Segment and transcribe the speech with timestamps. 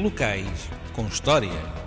[0.00, 1.79] locais com história.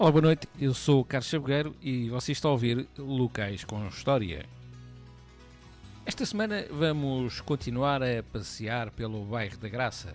[0.00, 0.46] Olá, boa noite.
[0.60, 4.46] Eu sou o Carlos Chabogueiro e você está a ouvir Locais com História.
[6.06, 10.14] Esta semana vamos continuar a passear pelo bairro da Graça.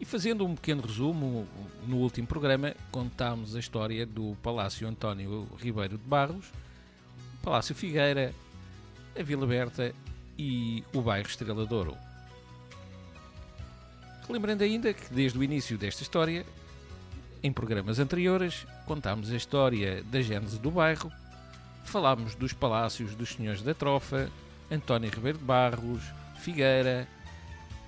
[0.00, 1.46] E fazendo um pequeno resumo,
[1.86, 6.50] no último programa contámos a história do Palácio António Ribeiro de Barros,
[7.42, 8.32] Palácio Figueira,
[9.14, 9.94] a Vila Berta
[10.38, 11.98] e o bairro Estrela de Ouro.
[14.26, 16.46] Lembrando ainda que desde o início desta história
[17.42, 21.10] em programas anteriores, contámos a história da gênese do bairro,
[21.84, 24.30] falámos dos palácios dos senhores da Trofa,
[24.70, 26.02] António Ribeiro de Barros,
[26.38, 27.08] Figueira,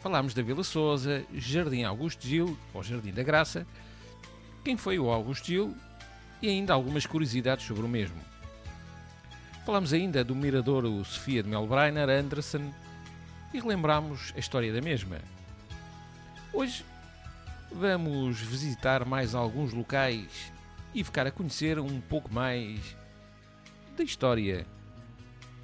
[0.03, 3.65] falámos da Vila Souza, Jardim Augusto Gil, ou Jardim da Graça,
[4.65, 5.77] quem foi o Augusto Gil
[6.43, 8.21] e ainda algumas curiosidades sobre o mesmo.
[9.65, 12.73] Falámos ainda do miradouro Sofia de Melbreiner Anderson
[13.53, 15.19] e relembramos a história da mesma.
[16.53, 16.85] Hoje
[17.75, 20.53] vamos visitar mais alguns locais
[20.95, 22.97] e ficar a conhecer um pouco mais
[23.97, 24.65] da história,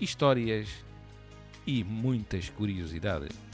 [0.00, 0.68] histórias
[1.66, 3.49] e muitas curiosidades.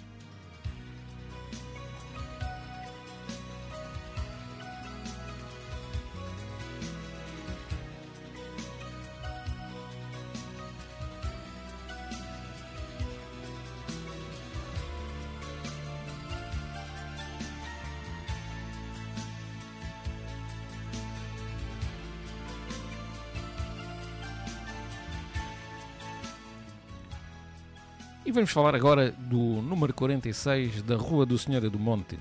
[28.26, 32.18] E vamos falar agora do número 46 da Rua do Senhora do Monte.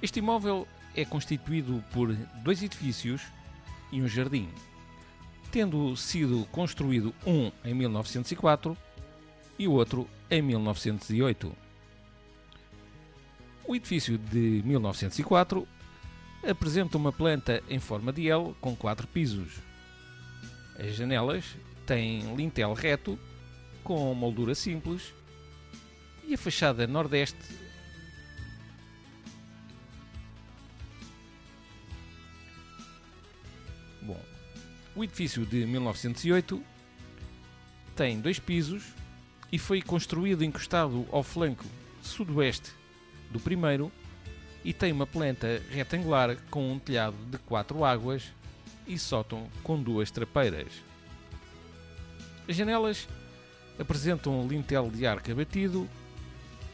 [0.00, 2.10] Este imóvel é constituído por
[2.42, 3.20] dois edifícios
[3.92, 4.48] e um jardim,
[5.52, 8.74] tendo sido construído um em 1904
[9.58, 11.54] e o outro em 1908.
[13.66, 15.68] O edifício de 1904
[16.48, 19.58] apresenta uma planta em forma de L com quatro pisos.
[20.78, 21.44] As janelas
[21.84, 23.18] têm lintel reto
[23.84, 25.14] com moldura simples
[26.26, 27.38] e a fachada nordeste
[34.02, 34.20] Bom,
[34.96, 36.62] o edifício de 1908
[37.94, 38.82] tem dois pisos
[39.52, 41.64] e foi construído encostado ao flanco
[42.02, 42.72] sudoeste
[43.30, 43.92] do primeiro
[44.64, 48.32] e tem uma planta retangular com um telhado de quatro águas
[48.86, 50.72] e sótão com duas trapeiras.
[52.48, 53.06] As janelas
[53.78, 55.88] apresentam um lintel de arco batido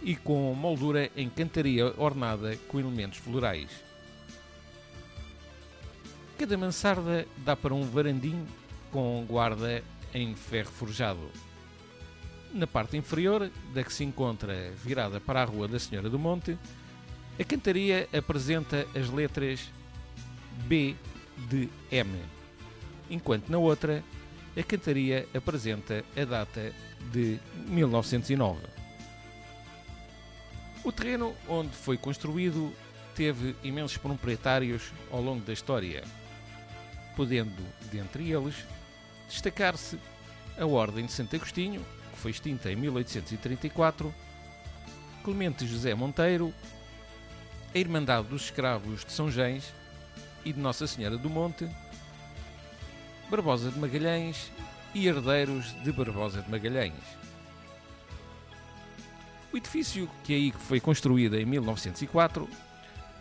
[0.03, 3.71] e com moldura em cantaria ornada com elementos florais.
[6.39, 8.47] Cada mansarda dá para um varandim
[8.91, 9.83] com guarda
[10.15, 11.31] em ferro forjado.
[12.53, 16.59] Na parte inferior, da que se encontra virada para a Rua da Senhora do Monte,
[17.39, 19.71] a cantaria apresenta as letras
[20.67, 20.97] B
[21.49, 22.11] de M,
[23.09, 24.03] enquanto na outra
[24.57, 26.73] a cantaria apresenta a data
[27.13, 28.61] de 1909.
[30.83, 32.73] O terreno onde foi construído
[33.15, 36.03] teve imensos proprietários ao longo da história,
[37.15, 37.63] podendo,
[37.93, 38.55] dentre eles,
[39.29, 39.99] destacar-se
[40.59, 44.13] a Ordem de Santo Agostinho, que foi extinta em 1834,
[45.23, 46.53] Clemente José Monteiro,
[47.75, 49.73] a Irmandade dos Escravos de São Gens
[50.45, 51.69] e de Nossa Senhora do Monte,
[53.31, 54.51] Barbosa de Magalhães
[54.93, 56.93] e herdeiros de Barbosa de Magalhães.
[59.53, 62.49] O edifício que aí foi construído em 1904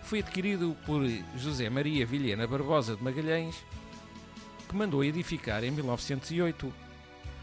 [0.01, 1.03] foi adquirido por
[1.35, 3.63] José Maria Vilhena Barbosa de Magalhães,
[4.67, 6.73] que mandou edificar em 1908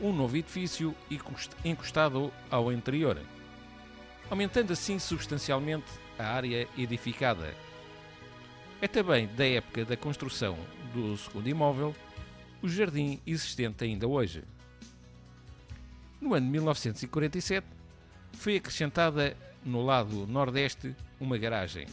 [0.00, 0.92] um novo edifício
[1.64, 3.16] encostado ao anterior,
[4.28, 5.86] aumentando assim substancialmente
[6.18, 7.54] a área edificada.
[8.82, 10.58] É também da época da construção
[10.92, 11.94] do segundo imóvel
[12.66, 14.42] o jardim existente ainda hoje.
[16.20, 17.64] No ano de 1947,
[18.32, 21.86] foi acrescentada no lado nordeste uma garagem.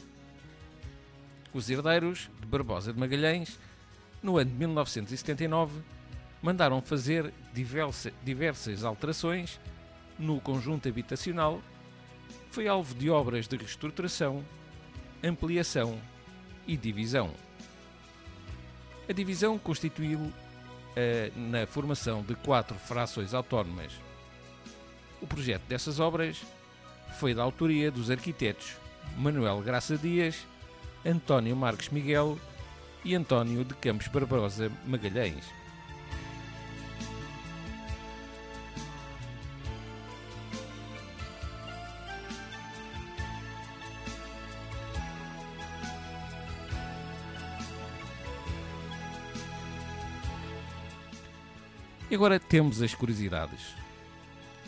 [1.53, 3.59] Os herdeiros de Barbosa de Magalhães,
[4.23, 5.79] no ano de 1979,
[6.41, 9.59] mandaram fazer diversa, diversas alterações
[10.17, 11.61] no conjunto habitacional,
[12.49, 14.43] foi alvo de obras de reestruturação,
[15.23, 15.99] ampliação
[16.65, 17.31] e divisão.
[19.07, 20.33] A divisão constituiu
[21.35, 23.93] na formação de quatro frações autónomas.
[25.21, 26.41] O projeto dessas obras
[27.19, 28.75] foi da autoria dos arquitetos
[29.17, 30.45] Manuel Graça Dias,
[31.05, 32.37] António Marques Miguel
[33.03, 35.62] e António de Campos Barbosa Magalhães.
[52.13, 53.73] E agora temos as curiosidades.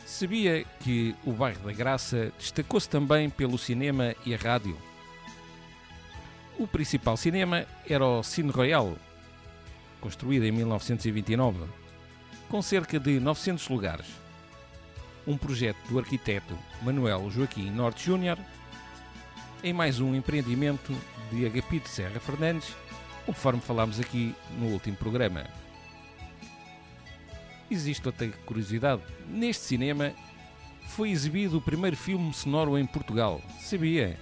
[0.04, 4.76] Sabia que o bairro da Graça destacou-se também pelo cinema e a rádio?
[6.58, 8.98] O principal cinema era o Cine Royal,
[10.02, 11.66] construído em 1929,
[12.50, 14.08] com cerca de 900 lugares.
[15.28, 18.40] Um projeto do arquiteto Manuel Joaquim Norte Júnior,
[19.64, 20.92] em mais um empreendimento
[21.32, 22.76] de Agapito Serra Fernandes,
[23.24, 25.46] conforme falámos aqui no último programa
[27.70, 29.02] existe outra curiosidade.
[29.28, 30.14] Neste cinema
[30.90, 33.42] foi exibido o primeiro filme sonoro em Portugal.
[33.60, 34.18] Sabia?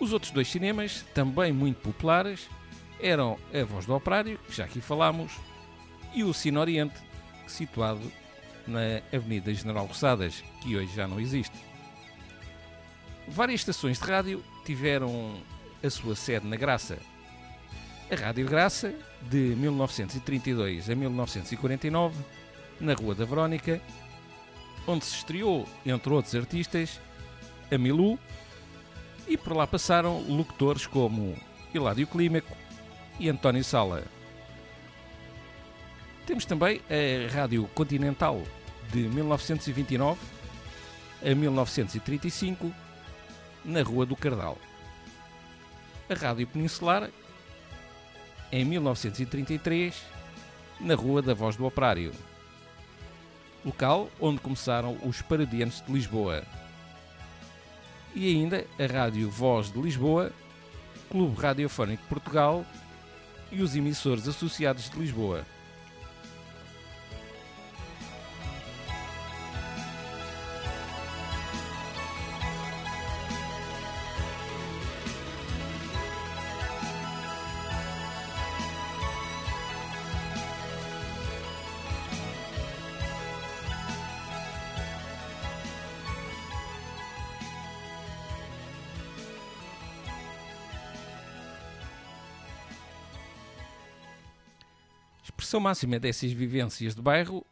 [0.00, 2.48] Os outros dois cinemas, também muito populares,
[3.00, 5.32] eram a Voz do Operário, que já aqui falámos,
[6.14, 6.94] e o Cine Oriente,
[7.46, 8.00] situado
[8.66, 11.56] na Avenida General Roçadas, que hoje já não existe.
[13.26, 15.42] Várias estações de rádio tiveram
[15.82, 16.98] a sua sede na Graça,
[18.10, 22.16] a Rádio Graça, de 1932 a 1949,
[22.80, 23.80] na Rua da Verónica,
[24.86, 27.00] onde se estreou, entre outros artistas,
[27.70, 28.18] a Milu,
[29.26, 31.36] e por lá passaram locutores como
[31.74, 32.56] Hilário Clímaco
[33.20, 34.02] e António Sala.
[36.24, 38.42] Temos também a Rádio Continental,
[38.90, 40.18] de 1929
[41.22, 42.72] a 1935,
[43.64, 44.56] na Rua do Cardal.
[46.08, 47.10] A Rádio Peninsular,
[48.50, 49.94] em 1933,
[50.80, 52.12] na Rua da Voz do Operário,
[53.64, 56.42] local onde começaram os Paradianos de Lisboa.
[58.14, 60.32] E ainda a Rádio Voz de Lisboa,
[61.10, 62.64] Clube Radiofónico Portugal
[63.50, 65.44] e os emissores associados de Lisboa.
[95.38, 97.46] Expressão máxima dessas vivências de bairro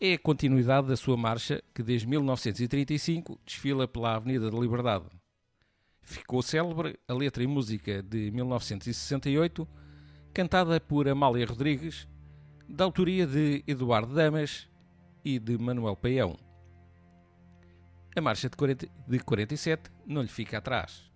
[0.00, 5.04] é a continuidade da sua marcha que desde 1935 desfila pela Avenida da Liberdade.
[6.02, 9.68] Ficou célebre a letra e música de 1968,
[10.34, 12.08] cantada por Amália Rodrigues,
[12.68, 14.68] da autoria de Eduardo Damas
[15.24, 16.36] e de Manuel Paião.
[18.16, 21.08] A marcha de, 40, de 47 não lhe fica atrás.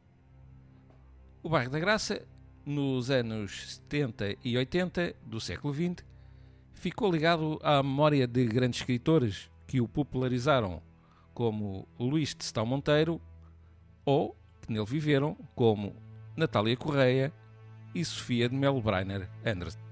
[1.43, 2.25] O bairro da Graça,
[2.65, 6.05] nos anos 70 e 80 do século XX,
[6.73, 10.83] ficou ligado à memória de grandes escritores que o popularizaram,
[11.33, 13.21] como Luís de Sestão Monteiro,
[14.05, 15.95] ou que nele viveram, como
[16.37, 17.33] Natália Correia
[17.95, 19.84] e Sofia de Melbreiner Anderson.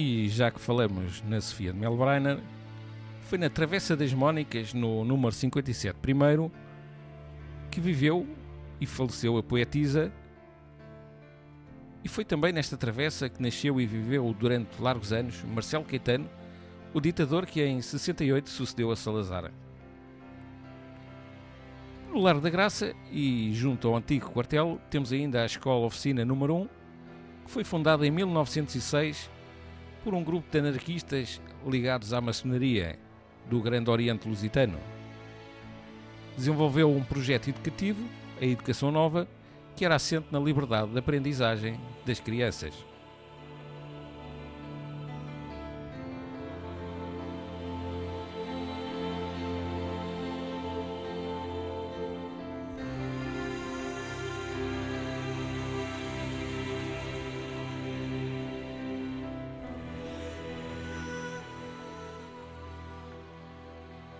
[0.00, 2.38] E já que falamos na Sofia de Melbreiner,
[3.22, 6.52] foi na Travessa das Mónicas, no número 57 primeiro,
[7.68, 8.24] que viveu
[8.80, 10.12] e faleceu a poetisa.
[12.04, 16.30] E foi também nesta travessa que nasceu e viveu durante largos anos Marcelo Caetano,
[16.94, 19.50] o ditador que em 68 sucedeu a Salazar.
[22.08, 26.54] No Lar da Graça e junto ao antigo quartel temos ainda a Escola Oficina número
[26.54, 26.68] 1,
[27.46, 29.37] que foi fundada em 1906
[30.08, 32.98] por um grupo de anarquistas ligados à maçonaria
[33.44, 34.78] do Grande Oriente Lusitano.
[36.34, 38.02] Desenvolveu um projeto educativo,
[38.40, 39.28] a Educação Nova,
[39.76, 42.72] que era assente na liberdade de aprendizagem das crianças.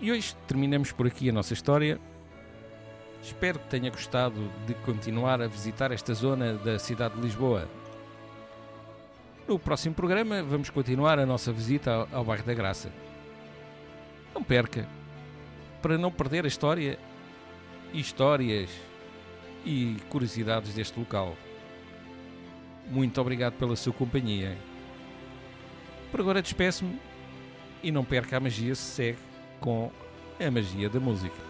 [0.08, 2.00] E hoje terminamos por aqui a nossa história.
[3.22, 7.68] Espero que tenha gostado de continuar a visitar esta zona da cidade de Lisboa.
[9.46, 12.90] No próximo programa vamos continuar a nossa visita ao bairro da Graça.
[14.34, 14.88] Não perca,
[15.82, 16.98] para não perder a história,
[17.92, 18.70] histórias
[19.62, 21.36] e curiosidades deste local.
[22.90, 24.56] Muito obrigado pela sua companhia.
[26.10, 26.98] Por agora despeço-me
[27.82, 29.27] e não perca a magia se segue
[29.60, 29.90] com
[30.40, 31.47] a magia da música.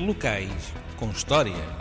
[0.00, 1.79] Locais com história.